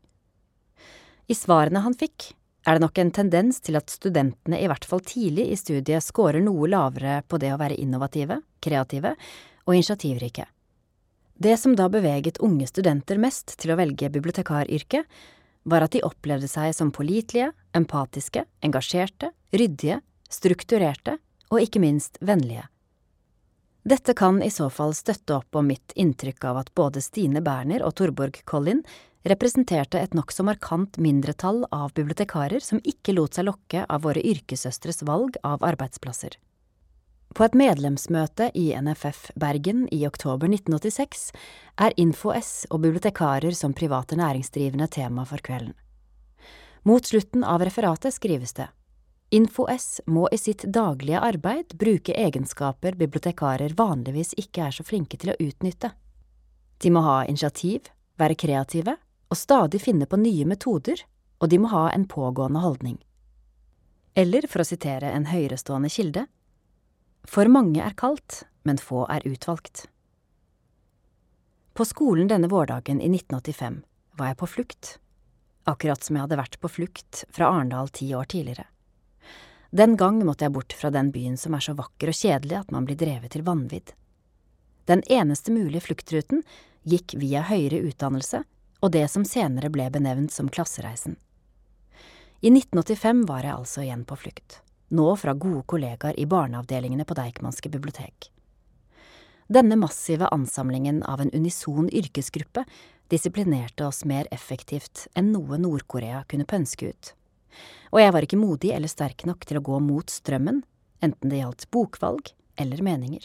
i 1.27 1.35
svarene 1.35 1.83
han 1.83 1.95
fikk, 1.95 2.31
er 2.67 2.75
det 2.75 2.83
nok 2.83 2.99
en 2.99 3.13
tendens 3.15 3.61
til 3.63 3.77
at 3.79 3.91
studentene 3.91 4.59
i 4.59 4.67
hvert 4.67 4.85
fall 4.85 4.99
tidlig 5.07 5.45
i 5.53 5.57
studiet 5.59 6.03
scorer 6.03 6.43
noe 6.43 6.67
lavere 6.67 7.21
på 7.23 7.39
det 7.39 7.53
å 7.55 7.59
være 7.61 7.79
innovative, 7.79 8.41
kreative 8.59 9.13
og 9.63 9.75
initiativrike. 9.77 10.43
Det 11.39 11.55
som 11.61 11.77
da 11.77 11.87
beveget 11.87 12.41
unge 12.43 12.67
studenter 12.67 13.19
mest 13.21 13.55
til 13.61 13.71
å 13.71 13.79
velge 13.79 14.09
bibliotekaryrket, 14.11 15.05
var 15.67 15.83
at 15.85 15.93
de 15.95 16.03
opplevde 16.03 16.47
seg 16.51 16.73
som 16.75 16.91
pålitelige, 16.95 17.51
empatiske, 17.75 18.43
engasjerte, 18.63 19.31
ryddige, 19.55 20.01
strukturerte 20.31 21.17
og 21.51 21.63
ikke 21.63 21.81
minst 21.83 22.19
vennlige. 22.19 22.65
Dette 23.87 24.11
kan 24.17 24.41
i 24.43 24.51
så 24.51 24.67
fall 24.73 24.91
støtte 24.95 25.37
opp 25.37 25.55
om 25.55 25.69
mitt 25.71 25.93
inntrykk 25.95 26.49
av 26.49 26.57
at 26.63 26.73
både 26.75 26.99
Stine 27.03 27.39
Berner 27.43 27.85
og 27.87 27.95
Torborg 27.95 28.41
Collin 28.43 28.81
representerte 29.31 29.99
et 29.99 30.13
nokså 30.17 30.43
markant 30.47 30.97
mindretall 31.01 31.63
av 31.71 31.93
bibliotekarer 31.97 32.63
som 32.63 32.81
ikke 32.83 33.15
lot 33.17 33.37
seg 33.37 33.47
lokke 33.47 33.85
av 33.85 34.03
våre 34.05 34.23
yrkessøstres 34.23 35.03
valg 35.07 35.39
av 35.47 35.65
arbeidsplasser. 35.67 36.37
På 37.35 37.43
et 37.43 37.57
medlemsmøte 37.59 38.49
i 38.57 38.69
NFF 38.79 39.31
Bergen 39.35 39.85
i 39.93 39.99
oktober 40.07 40.47
1986 40.47 41.27
er 41.83 41.95
InfoS 41.99 42.53
og 42.71 42.81
bibliotekarer 42.85 43.53
som 43.57 43.75
private 43.77 44.17
næringsdrivende 44.17 44.87
tema 44.87 45.25
for 45.27 45.43
kvelden. 45.43 45.75
Mot 46.87 47.05
slutten 47.05 47.43
av 47.43 47.65
referatet 47.67 48.15
skrives 48.15 48.55
det 48.57 48.69
InfoS 49.29 50.01
må 50.07 50.29
i 50.31 50.37
sitt 50.39 50.63
daglige 50.71 51.19
arbeid 51.19 51.73
bruke 51.75 52.15
egenskaper 52.15 52.95
bibliotekarer 52.95 53.75
vanligvis 53.75 54.31
ikke 54.39 54.69
er 54.69 54.75
så 54.77 54.85
flinke 54.87 55.19
til 55.19 55.33
å 55.33 55.39
utnytte. 55.43 55.91
De 56.79 56.91
må 56.93 57.03
ha 57.03 57.25
initiativ, 57.27 57.89
være 58.17 58.37
kreative 58.39 58.95
og 59.29 59.37
stadig 59.37 59.81
finne 59.83 60.07
på 60.09 60.19
nye 60.21 60.45
metoder, 60.47 61.01
og 61.41 61.49
de 61.51 61.59
må 61.61 61.69
ha 61.71 61.87
en 61.91 62.07
pågående 62.09 62.61
holdning. 62.63 62.97
Eller 64.17 64.47
for 64.49 64.63
å 64.63 64.67
sitere 64.67 65.11
en 65.13 65.27
høyerestående 65.29 65.91
kilde, 65.93 66.25
for 67.27 67.51
mange 67.51 67.83
er 67.83 67.97
kaldt, 67.97 68.45
men 68.63 68.79
få 68.81 69.03
er 69.11 69.25
utvalgt. 69.27 69.85
På 71.77 71.85
skolen 71.85 72.29
denne 72.31 72.49
vårdagen 72.49 73.01
i 73.03 73.09
1985 73.11 73.83
var 74.17 74.31
jeg 74.31 74.39
på 74.39 74.49
flukt, 74.49 74.95
akkurat 75.69 76.03
som 76.03 76.17
jeg 76.17 76.25
hadde 76.25 76.39
vært 76.39 76.57
på 76.63 76.71
flukt 76.71 77.25
fra 77.29 77.51
Arendal 77.51 77.91
ti 77.93 78.09
år 78.17 78.25
tidligere. 78.31 78.65
Den 79.69 79.97
gang 79.99 80.21
måtte 80.25 80.47
jeg 80.47 80.55
bort 80.55 80.73
fra 80.73 80.89
den 80.89 81.11
byen 81.11 81.35
som 81.37 81.53
er 81.53 81.61
så 81.61 81.75
vakker 81.77 82.09
og 82.09 82.17
kjedelig 82.17 82.61
at 82.61 82.71
man 82.73 82.87
blir 82.87 82.97
drevet 82.97 83.35
til 83.35 83.43
vanvidd. 83.45 83.91
Den 84.87 85.03
eneste 85.11 85.51
mulige 85.51 85.83
fluktruten 85.89 86.41
gikk 86.87 87.17
via 87.19 87.43
høyere 87.45 87.83
utdannelse 87.89 88.45
og 88.81 88.93
det 88.93 89.05
som 89.11 89.25
senere 89.25 89.71
ble 89.73 89.89
benevnt 89.93 90.33
som 90.33 90.49
klassereisen. 90.49 91.17
I 92.41 92.51
1985 92.53 93.25
var 93.29 93.45
jeg 93.45 93.55
altså 93.57 93.83
igjen 93.83 94.05
på 94.05 94.17
flukt, 94.21 94.59
nå 94.93 95.07
fra 95.17 95.33
gode 95.33 95.63
kollegaer 95.65 96.17
i 96.19 96.27
barneavdelingene 96.29 97.05
på 97.07 97.17
Deichmanske 97.17 97.71
bibliotek. 97.73 98.29
Denne 99.47 99.77
massive 99.79 100.27
ansamlingen 100.27 101.01
av 101.07 101.21
en 101.23 101.31
unison 101.33 101.87
yrkesgruppe 101.89 102.65
disiplinerte 103.07 103.85
oss 103.87 104.03
mer 104.05 104.27
effektivt 104.31 105.07
enn 105.15 105.31
noe 105.31 105.57
Nord-Korea 105.57 106.25
kunne 106.27 106.45
pønske 106.45 106.91
ut, 106.91 107.13
og 107.91 108.01
jeg 108.03 108.13
var 108.13 108.27
ikke 108.27 108.39
modig 108.41 108.73
eller 108.75 108.91
sterk 108.91 109.25
nok 109.25 109.47
til 109.47 109.59
å 109.59 109.65
gå 109.65 109.79
mot 109.81 110.11
strømmen, 110.11 110.61
enten 111.01 111.31
det 111.31 111.41
gjaldt 111.41 111.67
bokvalg 111.73 112.33
eller 112.59 112.83
meninger. 112.83 113.23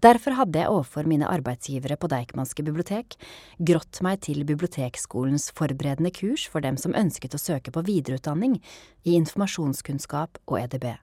Derfor 0.00 0.32
hadde 0.38 0.62
jeg 0.62 0.72
overfor 0.72 1.04
mine 1.08 1.28
arbeidsgivere 1.28 1.98
på 2.00 2.08
Deichmanske 2.08 2.64
bibliotek 2.64 3.18
grått 3.68 4.00
meg 4.04 4.22
til 4.24 4.46
bibliotekskolens 4.48 5.50
forberedende 5.56 6.12
kurs 6.16 6.46
for 6.48 6.64
dem 6.64 6.78
som 6.80 6.96
ønsket 6.96 7.36
å 7.36 7.40
søke 7.40 7.72
på 7.74 7.84
videreutdanning 7.84 8.56
i 9.04 9.16
informasjonskunnskap 9.18 10.40
og 10.46 10.56
EDB. 10.62 10.94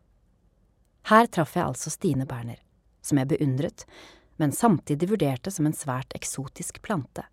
Her 1.12 1.30
traff 1.30 1.54
jeg 1.56 1.68
altså 1.68 1.94
Stine 1.94 2.26
Berner, 2.28 2.58
som 3.06 3.22
jeg 3.22 3.30
beundret, 3.36 3.86
men 4.42 4.52
samtidig 4.52 5.12
vurderte 5.14 5.54
som 5.54 5.70
en 5.70 5.78
svært 5.78 6.18
eksotisk 6.18 6.82
plante. 6.82 7.28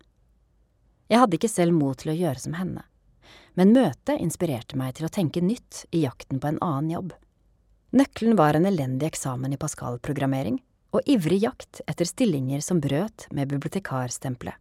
Jeg 1.09 1.21
hadde 1.21 1.37
ikke 1.39 1.49
selv 1.51 1.73
mot 1.73 1.97
til 1.97 2.13
å 2.13 2.17
gjøre 2.17 2.45
som 2.45 2.55
henne, 2.57 2.85
men 3.57 3.73
møtet 3.73 4.21
inspirerte 4.21 4.77
meg 4.77 4.95
til 4.97 5.09
å 5.09 5.13
tenke 5.13 5.41
nytt 5.41 5.87
i 5.89 6.05
jakten 6.05 6.37
på 6.41 6.53
en 6.53 6.61
annen 6.61 6.93
jobb. 6.93 7.11
Nøkkelen 7.95 8.37
var 8.37 8.57
en 8.57 8.69
elendig 8.69 9.09
eksamen 9.09 9.53
i 9.55 9.59
Pascal-programmering, 9.59 10.61
og 10.95 11.09
ivrig 11.11 11.41
jakt 11.43 11.81
etter 11.85 12.07
stillinger 12.07 12.63
som 12.63 12.79
brøt 12.79 13.27
med 13.35 13.51
bibliotekarstempelet. 13.51 14.55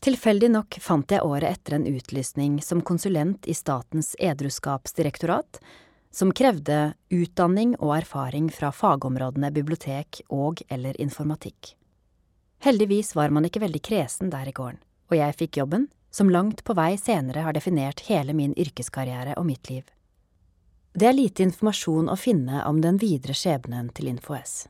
Tilfeldig 0.00 0.48
nok 0.52 0.78
fant 0.80 1.12
jeg 1.12 1.24
året 1.24 1.58
etter 1.58 1.76
en 1.76 1.86
utlysning 1.88 2.60
som 2.64 2.80
konsulent 2.80 3.44
i 3.48 3.54
Statens 3.56 4.14
edruskapsdirektorat, 4.16 5.60
som 6.10 6.32
krevde 6.32 6.94
utdanning 7.12 7.74
og 7.78 7.98
erfaring 7.98 8.48
fra 8.52 8.72
fagområdene 8.72 9.52
bibliotek 9.52 10.22
og 10.32 10.62
eller 10.68 10.96
informatikk. 11.00 11.74
Heldigvis 12.64 13.14
var 13.16 13.32
man 13.32 13.44
ikke 13.48 13.62
veldig 13.62 13.82
kresen 13.84 14.32
der 14.32 14.48
i 14.48 14.56
gården, 14.56 14.80
og 15.12 15.16
jeg 15.20 15.36
fikk 15.36 15.60
jobben, 15.60 15.86
som 16.10 16.32
langt 16.32 16.64
på 16.64 16.74
vei 16.74 16.96
senere 16.98 17.44
har 17.44 17.54
definert 17.54 18.02
hele 18.08 18.34
min 18.34 18.56
yrkeskarriere 18.58 19.36
og 19.38 19.46
mitt 19.46 19.70
liv. 19.70 19.84
Det 20.92 21.06
er 21.06 21.14
lite 21.14 21.44
informasjon 21.46 22.10
å 22.10 22.18
finne 22.18 22.64
om 22.66 22.80
den 22.82 22.98
videre 22.98 23.36
skjebnen 23.36 23.92
til 23.94 24.10
InfoS. 24.10 24.64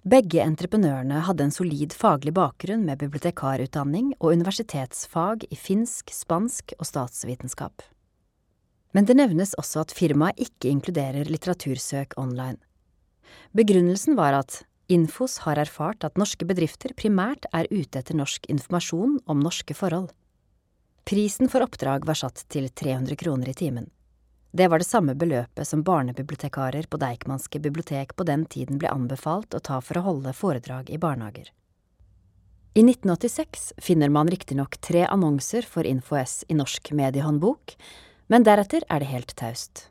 Begge 0.00 0.40
entreprenørene 0.40 1.18
hadde 1.26 1.44
en 1.44 1.52
solid 1.52 1.92
faglig 1.92 2.32
bakgrunn 2.32 2.86
med 2.88 3.02
bibliotekarutdanning 3.02 4.14
og 4.16 4.32
universitetsfag 4.32 5.44
i 5.52 5.58
finsk, 5.60 6.08
spansk 6.08 6.72
og 6.78 6.88
statsvitenskap. 6.88 7.84
Men 8.96 9.04
det 9.04 9.18
nevnes 9.20 9.52
også 9.60 9.84
at 9.84 9.92
firmaet 9.92 10.40
ikke 10.40 10.72
inkluderer 10.72 11.28
litteratursøk 11.28 12.16
online. 12.16 12.56
Begrunnelsen 13.52 14.16
var 14.16 14.38
at 14.40 14.62
Infos 14.90 15.36
har 15.44 15.60
erfart 15.60 16.02
at 16.02 16.16
norske 16.18 16.48
bedrifter 16.48 16.96
primært 16.96 17.44
er 17.52 17.68
ute 17.70 18.00
etter 18.00 18.16
norsk 18.16 18.48
informasjon 18.50 19.20
om 19.30 19.44
norske 19.44 19.76
forhold. 19.76 20.08
Prisen 21.04 21.52
for 21.52 21.62
oppdrag 21.62 22.08
var 22.08 22.18
satt 22.18 22.46
til 22.48 22.72
300 22.72 23.20
kroner 23.20 23.52
i 23.52 23.54
timen. 23.54 23.92
Det 24.50 24.66
var 24.68 24.78
det 24.82 24.88
samme 24.88 25.14
beløpet 25.14 25.68
som 25.68 25.82
barnebibliotekarer 25.86 26.88
på 26.90 26.98
Deichmanske 26.98 27.60
bibliotek 27.62 28.16
på 28.16 28.26
den 28.26 28.44
tiden 28.50 28.80
ble 28.82 28.90
anbefalt 28.90 29.54
å 29.54 29.62
ta 29.62 29.78
for 29.80 30.00
å 30.00 30.06
holde 30.08 30.34
foredrag 30.34 30.90
i 30.90 30.98
barnehager. 30.98 31.52
I 32.74 32.82
1986 32.82 33.72
finner 33.82 34.10
man 34.10 34.30
riktignok 34.30 34.76
tre 34.82 35.04
annonser 35.06 35.66
for 35.66 35.86
InfoS 35.86 36.44
i 36.48 36.54
Norsk 36.58 36.92
mediehåndbok, 36.94 37.74
men 38.30 38.46
deretter 38.46 38.86
er 38.86 39.02
det 39.02 39.10
helt 39.10 39.34
taust. 39.38 39.88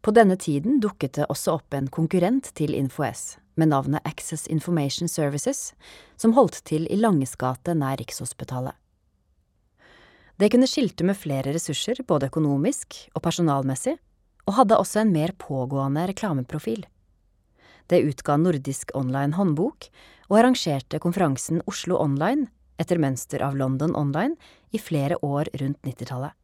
På 0.00 0.12
denne 0.16 0.38
tiden 0.40 0.80
dukket 0.80 1.18
det 1.18 1.26
også 1.28 1.58
opp 1.58 1.76
en 1.76 1.88
konkurrent 1.92 2.52
til 2.56 2.72
InfoS, 2.76 3.36
med 3.60 3.72
navnet 3.74 4.04
Access 4.08 4.46
Information 4.46 5.08
Services, 5.08 5.72
som 6.16 6.36
holdt 6.36 6.62
til 6.68 6.86
i 6.88 6.96
Langesgate 6.96 7.74
nær 7.76 7.98
Rikshospitalet. 8.00 8.77
Det 10.38 10.52
kunne 10.52 10.68
skilte 10.70 11.02
med 11.02 11.18
flere 11.18 11.50
ressurser, 11.54 11.98
både 12.06 12.28
økonomisk 12.30 12.94
og 13.14 13.24
personalmessig, 13.24 13.96
og 14.46 14.54
hadde 14.60 14.78
også 14.78 15.02
en 15.02 15.10
mer 15.12 15.34
pågående 15.34 16.06
reklameprofil. 16.12 16.84
Det 17.88 18.04
utga 18.04 18.36
Nordisk 18.38 18.92
online 18.94 19.34
håndbok 19.34 19.88
og 20.28 20.38
arrangerte 20.38 21.00
konferansen 21.02 21.62
Oslo 21.66 21.98
Online, 21.98 22.46
etter 22.78 23.00
mønster 23.02 23.42
av 23.42 23.56
London 23.58 23.96
Online, 23.96 24.36
i 24.70 24.78
flere 24.78 25.18
år 25.24 25.50
rundt 25.58 25.80
90-tallet. 25.82 26.36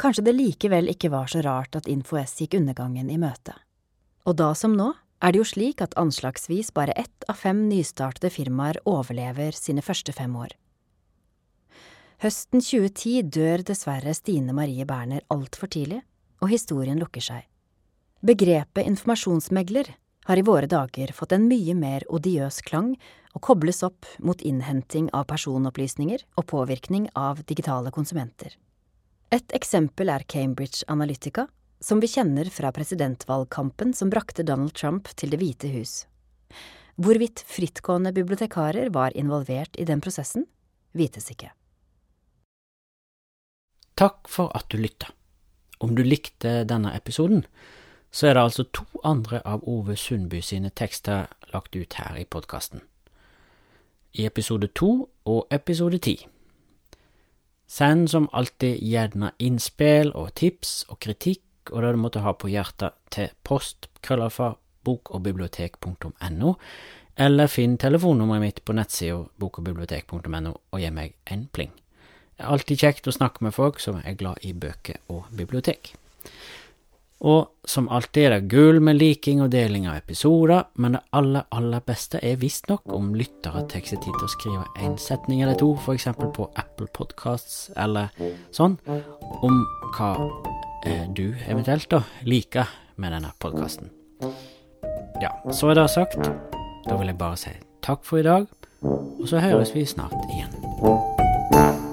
Kanskje 0.00 0.24
det 0.26 0.34
likevel 0.34 0.90
ikke 0.90 1.12
var 1.12 1.30
så 1.30 1.44
rart 1.44 1.76
at 1.78 1.86
InfoS 1.86 2.34
gikk 2.40 2.56
undergangen 2.58 3.12
i 3.12 3.20
møte. 3.20 3.54
Og 4.26 4.34
da 4.40 4.50
som 4.58 4.74
nå 4.74 4.90
er 5.22 5.32
det 5.32 5.38
jo 5.38 5.46
slik 5.46 5.84
at 5.84 5.94
anslagsvis 6.00 6.72
bare 6.74 6.96
ett 6.98 7.28
av 7.30 7.38
fem 7.38 7.68
nystartede 7.68 8.32
firmaer 8.34 8.80
overlever 8.88 9.54
sine 9.54 9.84
første 9.84 10.12
fem 10.16 10.34
år. 10.34 10.56
Høsten 12.22 12.62
2010 12.62 13.22
dør 13.34 13.64
dessverre 13.66 14.14
Stine 14.14 14.54
Marie 14.56 14.86
Berner 14.86 15.24
altfor 15.34 15.70
tidlig, 15.70 16.00
og 16.40 16.52
historien 16.52 17.00
lukker 17.00 17.24
seg. 17.24 17.44
Begrepet 18.24 18.86
informasjonsmegler 18.88 19.90
har 20.24 20.40
i 20.40 20.44
våre 20.46 20.68
dager 20.70 21.12
fått 21.12 21.34
en 21.36 21.48
mye 21.50 21.74
mer 21.76 22.04
odiøs 22.08 22.62
klang 22.64 22.94
og 23.34 23.42
kobles 23.44 23.82
opp 23.84 24.06
mot 24.24 24.40
innhenting 24.40 25.10
av 25.12 25.26
personopplysninger 25.28 26.22
og 26.38 26.46
påvirkning 26.52 27.10
av 27.18 27.42
digitale 27.48 27.92
konsumenter. 27.92 28.54
Et 29.34 29.56
eksempel 29.56 30.12
er 30.14 30.24
Cambridge 30.30 30.86
Analytica, 30.88 31.48
som 31.80 32.00
vi 32.00 32.08
kjenner 32.08 32.48
fra 32.48 32.70
presidentvalgkampen 32.72 33.92
som 33.92 34.12
brakte 34.12 34.46
Donald 34.46 34.72
Trump 34.78 35.10
til 35.18 35.34
Det 35.34 35.40
hvite 35.42 35.72
hus. 35.74 36.04
Hvorvidt 36.96 37.42
frittgående 37.50 38.14
bibliotekarer 38.14 38.92
var 38.94 39.16
involvert 39.18 39.76
i 39.76 39.84
den 39.84 40.00
prosessen, 40.00 40.46
vites 40.94 41.28
ikke. 41.34 41.50
Takk 43.94 44.28
for 44.28 44.50
at 44.56 44.66
du 44.68 44.78
lytta. 44.78 45.12
Om 45.78 45.94
du 45.94 46.02
likte 46.02 46.64
denne 46.66 46.94
episoden, 46.96 47.44
så 48.10 48.26
er 48.26 48.34
det 48.34 48.42
altså 48.42 48.64
to 48.74 48.84
andre 49.04 49.40
av 49.44 49.62
Ove 49.68 49.96
Sundby 49.96 50.40
sine 50.42 50.70
tekster 50.70 51.26
lagt 51.52 51.76
ut 51.76 51.94
her 51.98 52.18
i 52.18 52.24
podkasten. 52.24 52.82
I 54.14 54.26
episode 54.26 54.70
to 54.74 55.08
og 55.24 55.46
episode 55.50 55.98
ti. 55.98 56.14
Send 57.66 58.08
som 58.10 58.28
alltid 58.32 58.78
gjerne 58.82 59.32
innspill 59.38 60.12
og 60.14 60.34
tips 60.38 60.84
og 60.88 61.00
kritikk 61.02 61.72
og 61.72 61.82
det 61.82 61.94
du 61.94 62.02
måtte 62.02 62.22
ha 62.22 62.34
på 62.36 62.50
hjertet 62.52 62.94
til 63.10 63.30
post 63.42 63.88
krøllalfa 64.04 64.52
bokogbibliotek.no, 64.84 66.54
eller 67.16 67.48
finn 67.48 67.78
telefonnummeret 67.80 68.42
mitt 68.42 68.60
på 68.64 68.76
nettsida 68.76 69.22
bokogbibliotek.no 69.40 70.52
og 70.54 70.82
gi 70.82 70.92
meg 70.92 71.16
en 71.30 71.48
pling. 71.50 71.72
Det 72.34 72.44
er 72.44 72.50
alltid 72.50 72.80
kjekt 72.82 73.08
å 73.08 73.14
snakke 73.14 73.44
med 73.46 73.54
folk 73.54 73.80
som 73.82 74.00
er 74.02 74.18
glad 74.18 74.42
i 74.42 74.52
bøker 74.52 74.98
og 75.14 75.28
bibliotek. 75.36 75.94
Og 77.24 77.46
som 77.70 77.86
alltid 77.88 78.26
er 78.26 78.34
det 78.34 78.50
gull 78.52 78.80
med 78.84 78.98
liking 78.98 79.40
og 79.40 79.52
deling 79.54 79.86
av 79.88 80.00
episoder, 80.02 80.66
men 80.76 80.98
det 80.98 81.04
aller, 81.16 81.46
aller 81.54 81.84
beste 81.86 82.20
er 82.20 82.40
visstnok 82.42 82.90
om 82.92 83.14
lyttere 83.16 83.62
tar 83.70 83.86
seg 83.86 84.02
tid 84.02 84.18
til 84.18 84.26
å 84.26 84.32
skrive 84.34 84.66
en 84.84 84.98
setning 85.00 85.40
eller 85.44 85.56
to, 85.56 85.70
eksempel 85.94 86.34
på 86.34 86.50
Apple 86.60 86.90
Podcasts 86.92 87.70
eller 87.80 88.12
sånn, 88.52 88.76
om 89.40 89.62
hva 89.94 90.12
Eh, 90.84 91.10
du 91.16 91.34
eventuelt 91.48 91.90
da 91.90 92.02
liker 92.20 92.68
med 92.96 93.12
denne 93.12 93.30
podkasten. 93.38 93.88
Ja, 95.22 95.52
så 95.52 95.70
er 95.70 95.74
det 95.74 95.90
sagt. 95.90 96.18
Da 96.84 96.96
vil 96.96 97.08
jeg 97.08 97.18
bare 97.18 97.36
si 97.40 97.54
takk 97.82 98.04
for 98.04 98.20
i 98.20 98.26
dag, 98.26 98.46
og 98.82 99.24
så 99.28 99.40
høres 99.40 99.74
vi 99.74 99.86
snart 99.88 100.16
igjen. 100.28 101.83